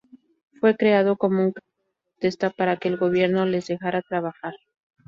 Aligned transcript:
Fue 0.59 0.75
creado 0.77 1.15
como 1.15 1.43
un 1.43 1.51
canto 1.51 1.61
de 1.61 2.11
protesta 2.15 2.49
para 2.49 2.77
que 2.77 2.87
el 2.87 2.97
gobierno 2.97 3.45
les 3.45 3.67
dejara 3.67 4.01
trabajar. 4.01 4.55